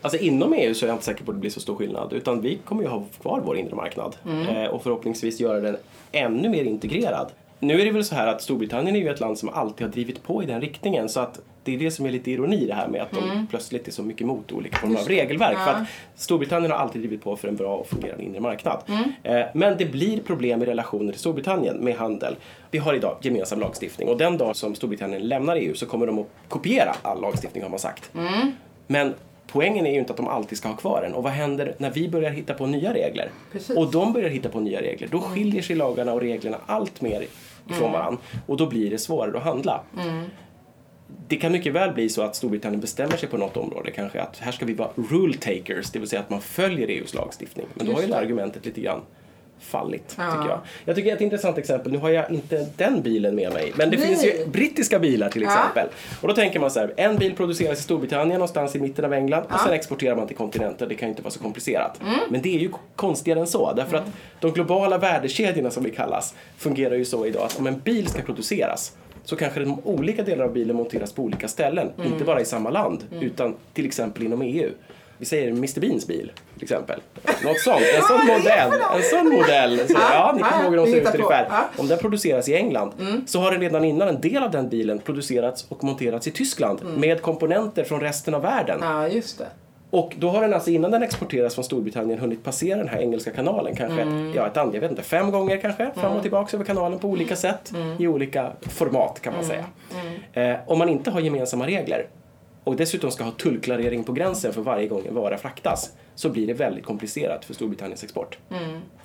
[0.02, 2.12] Alltså inom EU så är jag inte säker på att det blir så stor skillnad.
[2.12, 4.16] Utan vi kommer ju ha kvar vår inre marknad.
[4.50, 5.76] Eh, och förhoppningsvis göra den
[6.12, 7.30] ännu mer integrerad.
[7.60, 9.92] Nu är det väl så här att Storbritannien är ju ett land som alltid har
[9.92, 11.08] drivit på i den riktningen.
[11.08, 13.88] Så att det är det som är lite ironi det här med att de plötsligt
[13.88, 15.58] är så mycket emot olika former av regelverk.
[15.58, 18.82] För att Storbritannien har alltid drivit på för en bra och fungerande inre marknad.
[19.22, 22.36] Eh, men det blir problem i relationer till Storbritannien med handel.
[22.70, 26.18] Vi har idag gemensam lagstiftning och den dag som Storbritannien lämnar EU så kommer de
[26.18, 28.10] att kopiera all lagstiftning har man sagt.
[28.86, 29.14] Men
[29.52, 31.14] poängen är ju inte att de alltid ska ha kvar den.
[31.14, 33.30] Och vad händer när vi börjar hitta på nya regler?
[33.52, 33.76] Precis.
[33.76, 35.08] Och de börjar hitta på nya regler.
[35.10, 37.24] Då skiljer sig lagarna och reglerna allt mer
[37.70, 38.20] ifrån varandra.
[38.46, 39.80] Och då blir det svårare att handla.
[41.28, 43.90] Det kan mycket väl bli så att Storbritannien bestämmer sig på något område.
[43.90, 47.14] Kanske att här ska vi vara rule takers, det vill säga att man följer EUs
[47.14, 47.66] lagstiftning.
[47.74, 48.20] Men då har ju Just det.
[48.20, 49.00] argumentet lite grann
[49.60, 50.30] fallit, Ja.
[50.32, 50.58] tycker jag.
[50.84, 53.96] Jag tycker ett intressant exempel, nu har jag inte den bilen med mig, men det
[53.96, 54.06] Nej.
[54.06, 55.48] finns ju brittiska bilar till Ja.
[55.48, 55.88] exempel.
[56.20, 59.12] Och då tänker man så här, en bil produceras i Storbritannien någonstans i mitten av
[59.12, 60.88] England och sen exporterar man till kontinenten.
[60.88, 62.00] Det kan ju inte vara så komplicerat.
[62.02, 62.14] Mm.
[62.30, 63.72] Men det är ju konstigare än så.
[63.72, 64.04] Därför att
[64.40, 68.22] de globala värdekedjorna som vi kallas fungerar ju så idag att om en bil ska
[68.22, 68.92] produceras
[69.24, 71.90] så kanske de olika delar av bilen monteras på olika ställen.
[71.98, 72.12] Mm.
[72.12, 74.70] Inte bara i samma land utan till exempel inom EU.
[75.20, 77.00] Vi säger Mr Beans bil till exempel.
[77.44, 77.82] Något sånt.
[77.96, 78.72] En sån modell.
[78.96, 79.78] En sån modell.
[79.78, 81.46] Så, Ja, ja, ni ja, kommer ihåg hur de ser ut ungefär.
[81.50, 81.64] Ja.
[81.76, 82.92] Om den produceras i England
[83.26, 86.80] så har den redan innan en del av den bilen producerats och monterats i Tyskland
[86.96, 88.78] med komponenter från resten av världen.
[88.82, 89.46] Ja, just det.
[89.90, 93.30] Och då har den alltså innan den exporteras från Storbritannien hunnit passera den här engelska
[93.30, 94.02] kanalen kanske,
[94.36, 97.08] ja ett antal, jag vet inte, fem gånger kanske fram och tillbaka över kanalen på
[97.08, 99.64] olika sätt i olika format kan man säga.
[100.32, 102.06] Eh, om man inte har gemensamma regler
[102.64, 106.46] och dessutom ska ha tullklarering på gränsen för varje gång en vara fraktas så blir
[106.46, 108.38] det väldigt komplicerat för Storbritanniens export.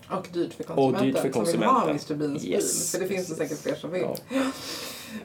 [0.10, 2.16] Och dyrt för Och konsumenten, dyrt för som vill ha konsumenten.
[2.18, 2.52] Mr Beans bil.
[2.52, 2.92] Yes.
[2.92, 4.02] För det finns det säkert fler som vill.
[4.02, 4.16] Ja.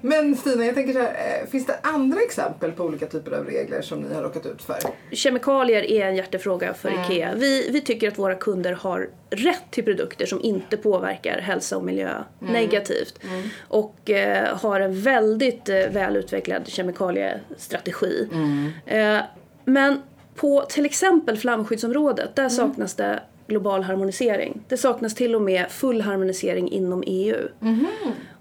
[0.00, 3.44] Men Stina, jag tänker så här, eh, finns det andra exempel på olika typer av
[3.44, 4.76] regler som ni har råkat ut för?
[5.12, 7.34] Kemikalier är en hjärtefråga för IKEA.
[7.34, 11.84] Vi, vi tycker att våra kunder har rätt till produkter som inte påverkar hälsa och
[11.84, 13.18] miljö negativt.
[13.68, 18.28] Och eh, har en väldigt eh, välutvecklad kemikaliestrategi.
[18.86, 19.18] Eh,
[19.64, 20.02] men
[20.40, 24.60] på till exempel flamskyddsområdet, där saknas det global harmonisering.
[24.68, 27.48] Det saknas till och med full harmonisering inom EU.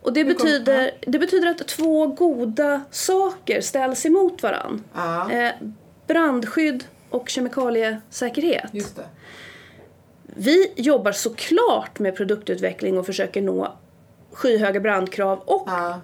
[0.01, 4.83] Och det betyder, det betyder att två goda saker ställs emot varann.
[4.95, 5.51] Ja, Eh,
[6.07, 8.69] brandskydd och kemikaliesäkerhet.
[8.71, 9.05] just det.
[10.23, 13.73] Vi jobbar såklart med produktutveckling och försöker nå
[14.31, 15.99] skyhöga brandkrav och Ja,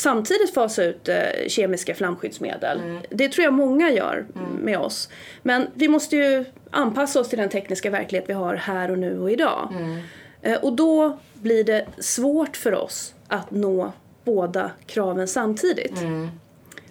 [0.00, 1.16] samtidigt fasa ut eh,
[1.48, 2.80] kemiska flamskyddsmedel.
[3.10, 4.26] Det tror jag många gör
[4.60, 5.08] med oss.
[5.42, 9.20] Men vi måste ju anpassa oss till den tekniska verklighet vi har här och nu
[9.20, 9.68] och idag.
[10.42, 13.92] Eh, och då blir det svårt för oss att nå
[14.24, 16.00] båda kraven samtidigt.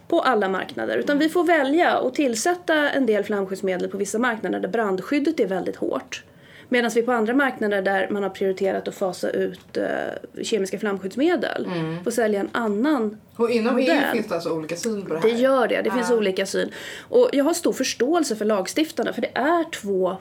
[0.08, 0.98] På alla marknader.
[0.98, 5.48] Utan vi får välja att tillsätta en del flamskyddsmedel på vissa marknader där brandskyddet är
[5.48, 6.24] väldigt hårt.
[6.70, 11.68] Medan vi på andra marknader där man har prioriterat att fasa ut eh, kemiska flamskyddsmedel
[12.04, 14.04] får sälja en annan och inom EU modell.
[14.14, 15.30] finns det alltså olika syn på det här?
[15.30, 15.82] Det gör det.
[15.82, 16.16] Det finns Ja.
[16.16, 16.72] olika syn.
[17.10, 20.18] Och jag har stor förståelse för lagstiftarna för det är två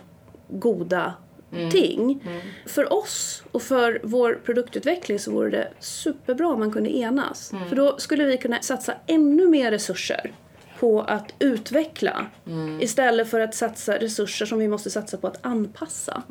[0.49, 1.15] goda
[1.73, 2.25] ting.
[2.67, 7.53] För oss och för vår produktutveckling så vore det superbra om man kunde enas.
[7.69, 10.33] För då skulle vi kunna satsa ännu mer resurser
[10.81, 12.27] på att utveckla
[12.81, 16.23] istället för att satsa resurser som vi måste satsa på att anpassa.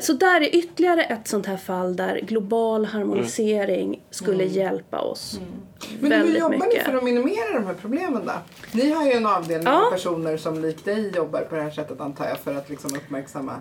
[0.00, 5.40] Så där är ytterligare ett sånt här fall där global harmonisering skulle hjälpa oss
[6.00, 6.84] Men hur väldigt jobbar ni mycket.
[6.84, 8.32] för att minimera de här problemen då?
[8.72, 9.86] Ni har ju en avdelning Ja.
[9.86, 12.94] av personer som likt dig jobbar på det här sättet antar jag för att liksom
[12.96, 13.52] uppmärksamma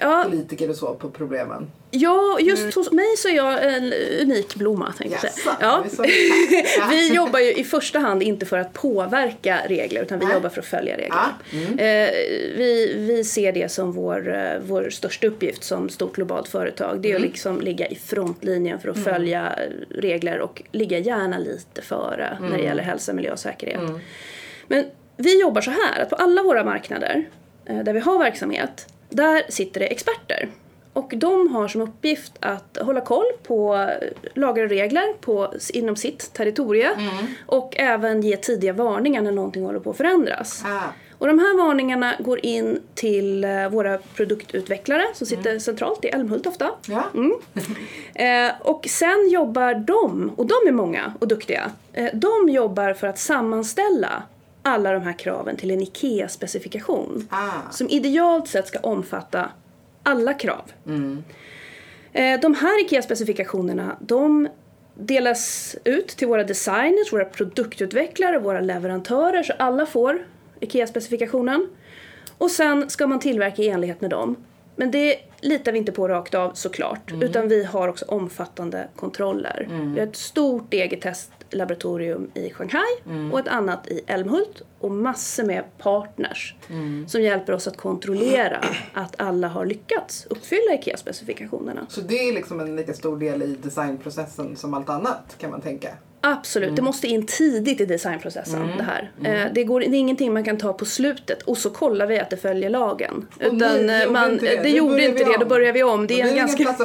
[0.00, 1.70] Ja, politiker och så på problemen.
[1.90, 5.56] ja, just hos mig så är jag en unik blomma tänkte säga.
[5.60, 5.84] Ja.
[6.90, 10.34] Vi jobbar ju i första hand inte för att påverka regler utan vi Nej.
[10.34, 11.08] jobbar för att följa regler.
[11.52, 11.78] Ja, mm.
[11.78, 12.10] Eh,
[12.56, 17.00] vi, vi ser det som vår, eh, vår största uppgift som stort globalt företag.
[17.00, 17.22] Det är Mm.
[17.22, 22.36] att liksom ligga i frontlinjen för att följa eh, regler och ligga gärna lite före
[22.40, 22.58] när Mm.
[22.60, 23.80] det gäller hälsa, miljö och säkerhet.
[24.68, 24.84] Men
[25.16, 27.24] vi jobbar så här att på alla våra marknader
[27.66, 30.48] eh, där vi har verksamhet, där sitter det experter.
[30.92, 33.90] Och de har som uppgift att hålla koll på
[34.34, 36.90] lagar och regler på, inom sitt territorie
[37.46, 40.62] och även ge tidiga varningar när någonting håller på att förändras.
[40.66, 40.92] Ah.
[41.18, 46.46] Och de här varningarna går in till eh, våra produktutvecklare som sitter centralt i Älmhult
[46.46, 46.70] ofta.
[46.86, 47.04] Ja.
[48.14, 53.06] Eh, och sen jobbar de, och de är många och duktiga, eh, de jobbar för
[53.06, 54.22] att sammanställa
[54.62, 57.28] alla de här kraven till en IKEA-specifikation.
[57.30, 57.70] Ah.
[57.70, 59.50] Som idealt sett ska omfatta
[60.02, 60.72] alla krav.
[62.12, 64.48] Eh, de här IKEA-specifikationerna de
[64.94, 70.26] delas ut till våra designers, våra produktutvecklare, våra leverantörer så alla får
[70.60, 71.68] IKEA-specifikationen.
[72.38, 74.36] Och sen ska man tillverka i enlighet med dem.
[74.76, 77.12] Men det litar vi inte på rakt av såklart.
[77.20, 79.68] Utan vi har också omfattande kontroller.
[79.94, 81.00] Vi har ett stort eget
[81.48, 84.62] testlaboratorium i Shanghai och ett annat i Älmhult.
[84.80, 86.54] Och massor med partners
[87.06, 88.60] som hjälper oss att kontrollera
[88.94, 91.86] att alla har lyckats uppfylla IKEA-specifikationerna.
[91.88, 95.60] Så det är liksom en lika stor del i designprocessen som allt annat kan man
[95.60, 95.88] tänka.
[96.20, 99.10] Absolut, det måste in tidigt i designprocessen det här.
[99.24, 102.18] Eh, det, går, det är ingenting man kan ta på slutet och så kollar vi
[102.18, 103.26] att det följer lagen.
[103.40, 104.62] Utan nej, det eh, gjorde man, inte det.
[104.62, 106.06] det, gjorde inte det, då börjar vi om.
[106.06, 106.76] Det är en ganska,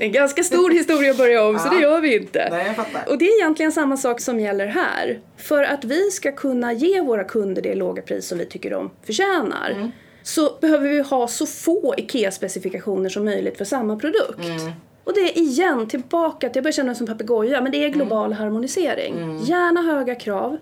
[0.00, 2.48] en ganska stor historia att börja om så det gör vi inte.
[2.50, 2.76] Nej.
[3.06, 5.20] Och det är egentligen samma sak som gäller här.
[5.36, 8.90] För att vi ska kunna ge våra kunder det låga pris som vi tycker de
[9.06, 9.90] förtjänar Mm.
[10.22, 14.40] så behöver vi ha så få IKEA-specifikationer som möjligt för samma produkt.
[15.04, 15.06] Mm.
[15.06, 17.88] Och det är igen tillbaka till, jag börjar känna mig som papegoja, men det är
[17.88, 18.38] global Mm.
[18.38, 19.38] harmonisering.
[19.44, 20.56] Gärna höga krav,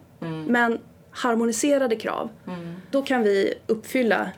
[0.47, 0.79] men
[1.11, 2.29] harmoniserade krav.
[2.47, 2.75] Mm.
[2.91, 4.31] Då kan vi uppfylla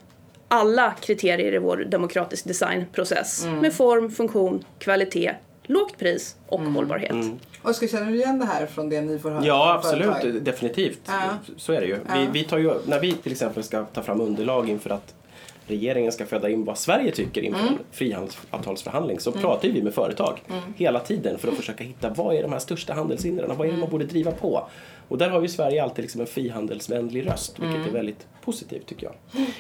[0.49, 3.59] alla kriterier i vår demokratisk designprocess Mm.
[3.59, 6.75] med form, funktion, kvalitet, lågt pris och Mm.
[6.75, 7.15] hållbarhet.
[7.63, 9.45] Oskar, känner du igen det här från det ni får höra?
[9.47, 10.45] Ja, absolut.
[10.45, 11.01] Definitivt.
[11.07, 11.23] Ja.
[11.57, 11.99] Så är det ju.
[12.15, 12.75] Vi, vi tar ju.
[12.87, 15.15] När vi till exempel ska ta fram underlag inför att
[15.67, 17.73] regeringen ska föda in vad Sverige tycker inför Mm.
[17.75, 20.41] en frihandelsavtalsförhandling så pratar ju vi med företag
[20.77, 23.73] hela tiden för att försöka hitta vad är de här största handelshindren och vad är
[23.73, 24.67] det man borde driva på.
[25.09, 27.89] Och där har ju Sverige alltid liksom en frihandelsvänlig röst vilket Mm.
[27.89, 29.15] är väldigt positivt tycker jag.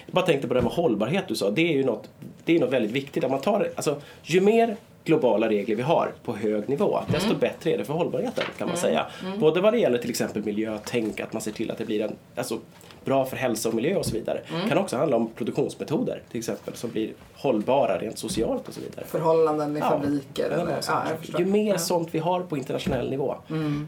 [0.06, 1.50] Jag bara tänkte på det här med hållbarhet du sa.
[1.50, 2.08] Det är ju något,
[2.44, 3.24] det är något väldigt viktigt.
[3.24, 7.72] Att man tar, alltså, ju mer globala regler vi har på hög nivå, desto bättre
[7.72, 9.06] är det för hållbarheten kan man säga.
[9.38, 12.16] Både vad det gäller till exempel miljötänk, att man ser till att det blir en,
[12.36, 12.58] alltså,
[13.04, 14.40] bra för hälsa och miljö och så vidare.
[14.64, 18.80] Det kan också handla om produktionsmetoder till exempel som blir hållbara rent socialt och så
[18.80, 19.04] vidare.
[19.06, 20.64] Förhållanden i Ja, fabriker eller?
[20.64, 21.02] bra Ja.
[21.38, 21.78] Ju mer Ja.
[21.78, 23.34] sånt vi har på internationell nivå,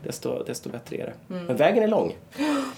[0.05, 1.35] desto, desto bättre är det.
[1.47, 2.17] Men vägen är lång.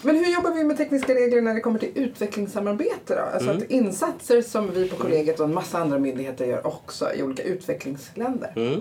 [0.02, 3.20] Men hur jobbar vi med tekniska regler när det kommer till utvecklingssamarbete då?
[3.34, 3.62] Alltså Mm.
[3.62, 7.42] att insatser som vi på kollegiet och en massa andra myndigheter gör också i olika
[7.42, 8.52] utvecklingsländer.
[8.56, 8.80] Mm.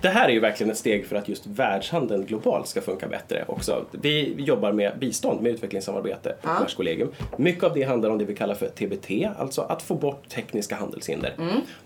[0.00, 3.44] Det här är ju verkligen ett steg för att just världshandeln globalt ska funka bättre
[3.48, 3.84] också.
[3.90, 6.58] Vi jobbar med bistånd med utvecklingssamarbete på Ja.
[6.84, 7.08] Kommerskollegium.
[7.36, 10.74] Mycket av det handlar om det vi kallar för TBT, alltså att få bort tekniska
[10.76, 11.34] handelshinder.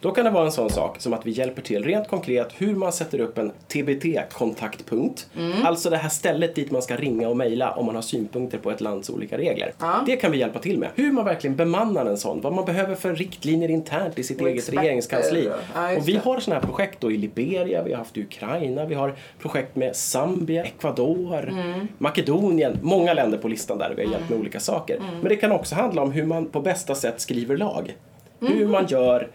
[0.01, 2.75] Då kan det vara en sån sak som att vi hjälper till rent konkret hur
[2.75, 5.27] man sätter upp en TBT-kontaktpunkt.
[5.65, 8.71] Alltså det här stället dit man ska ringa och mejla om man har synpunkter på
[8.71, 9.73] ett lands olika regler.
[9.79, 10.03] Ja.
[10.07, 10.89] Det kan vi hjälpa till med.
[10.95, 14.49] Hur man verkligen bemannar en sån, vad man behöver för riktlinjer internt i sitt Och
[14.49, 14.81] eget experter.
[14.83, 15.51] regeringskansli.
[15.75, 18.85] Ja, och vi har sådana här projekt då i Liberia, vi har haft i Ukraina,
[18.85, 21.89] vi har projekt med Zambia, Ecuador, Mm.
[21.99, 24.88] Makedonien, många länder på listan där vi har hjälpt med olika saker.
[24.97, 25.19] Mm.
[25.21, 27.97] Men det kan också handla om hur man på bästa sätt skriver lag.
[28.41, 28.59] Mm.
[28.59, 29.29] Hur man gör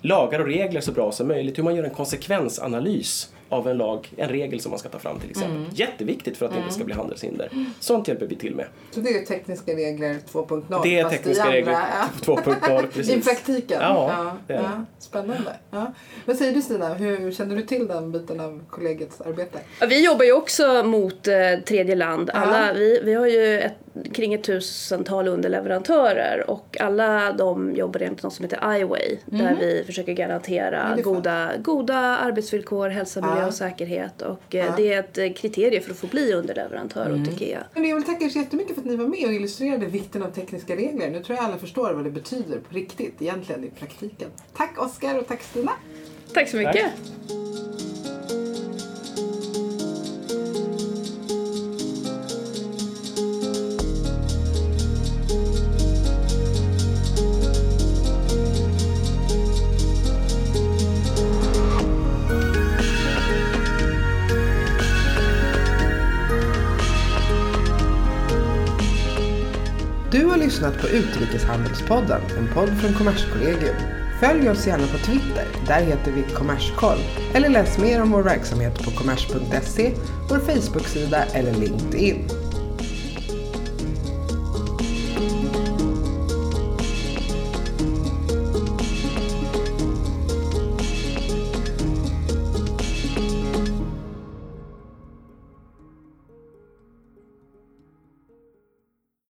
[0.00, 4.08] lagar och regler så bra som möjligt, hur man gör en konsekvensanalys av en lag,
[4.16, 5.56] en regel som man ska ta fram till exempel.
[5.56, 5.68] Mm.
[5.72, 7.50] Jätteviktigt för att det inte ska bli handelshinder.
[7.80, 8.66] Sånt hjälper vi till med.
[8.90, 12.08] Så det är tekniska regler 2.0 Det är tekniska regler ja.
[12.34, 13.16] 2.0, precis.
[13.16, 13.78] I praktiken?
[13.80, 14.64] Ja, det är det.
[14.64, 14.84] ja.
[14.98, 15.52] Spännande.
[15.70, 15.92] Ja.
[16.24, 16.94] Vad säger du Stina?
[16.94, 19.58] Hur känner du till den biten av kollegiets arbete?
[19.80, 21.34] Ja, Vi jobbar ju också mot eh,
[21.66, 22.30] tredje land.
[22.34, 22.72] Alla, Ja.
[22.74, 23.74] vi, vi har ju ett
[24.12, 29.82] kring ett tusental underleverantörer och alla de jobbar enligt något som heter iWay där vi
[29.86, 31.02] försöker garantera Mm.
[31.02, 34.60] goda, goda arbetsvillkor, hälsa, miljö och säkerhet och Ja.
[34.64, 37.64] eh, det är ett eh, kriterium för att få bli underleverantör åt IKEA.
[37.74, 40.22] Men jag vill tacka er så jättemycket för att ni var med och illustrerade vikten
[40.22, 41.10] av tekniska regler.
[41.10, 44.28] Nu tror jag alla förstår vad det betyder på riktigt, egentligen i praktiken.
[44.56, 45.72] Tack Oskar och tack Stina.
[46.34, 46.86] Tack så mycket!
[47.28, 47.67] Du
[70.48, 73.76] lyssnat på Utrikeshandelspodden, en podd från Kommerskollegium.
[74.20, 76.98] Följ oss gärna på Twitter, där heter vi Kommerskoll.
[77.34, 79.94] Eller läs mer om vår verksamhet på kommers.se,
[80.30, 82.47] vår Facebook-sida eller LinkedIn.